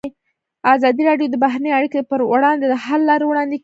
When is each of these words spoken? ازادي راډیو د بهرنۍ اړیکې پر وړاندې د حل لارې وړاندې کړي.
ازادي 0.73 1.01
راډیو 1.09 1.31
د 1.31 1.35
بهرنۍ 1.43 1.71
اړیکې 1.79 1.99
پر 2.09 2.19
وړاندې 2.31 2.65
د 2.67 2.75
حل 2.83 3.01
لارې 3.09 3.25
وړاندې 3.27 3.55
کړي. 3.57 3.59